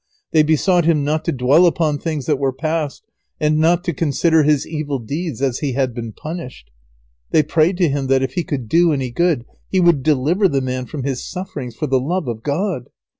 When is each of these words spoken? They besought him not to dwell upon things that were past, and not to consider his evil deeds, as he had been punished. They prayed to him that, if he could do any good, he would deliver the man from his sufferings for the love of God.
They 0.31 0.41
besought 0.41 0.85
him 0.85 1.03
not 1.03 1.23
to 1.25 1.31
dwell 1.31 1.67
upon 1.67 1.99
things 1.99 2.25
that 2.25 2.39
were 2.39 2.51
past, 2.51 3.05
and 3.39 3.59
not 3.59 3.83
to 3.83 3.93
consider 3.93 4.41
his 4.41 4.65
evil 4.65 4.97
deeds, 4.97 5.43
as 5.43 5.59
he 5.59 5.73
had 5.73 5.93
been 5.93 6.11
punished. 6.11 6.71
They 7.29 7.43
prayed 7.43 7.77
to 7.77 7.87
him 7.87 8.07
that, 8.07 8.23
if 8.23 8.33
he 8.33 8.43
could 8.43 8.67
do 8.67 8.93
any 8.93 9.11
good, 9.11 9.45
he 9.69 9.79
would 9.79 10.01
deliver 10.01 10.47
the 10.47 10.59
man 10.59 10.87
from 10.87 11.03
his 11.03 11.23
sufferings 11.29 11.75
for 11.75 11.85
the 11.85 11.99
love 12.01 12.27
of 12.27 12.41
God. 12.41 12.89